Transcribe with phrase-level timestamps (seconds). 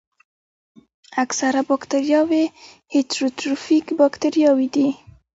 [1.23, 2.43] اکثره باکتریاوې
[2.93, 4.87] هیټروټروفیک باکتریاوې دي.